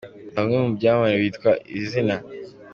[0.35, 2.15] Bamwe mu byamamare bitwa izi zina.